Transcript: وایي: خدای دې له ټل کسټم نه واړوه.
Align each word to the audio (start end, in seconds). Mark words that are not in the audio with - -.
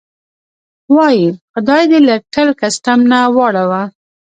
وایي: 0.95 1.27
خدای 1.53 1.83
دې 1.91 1.99
له 2.07 2.15
ټل 2.33 2.47
کسټم 2.61 2.99
نه 3.11 3.19
واړوه. 3.35 3.81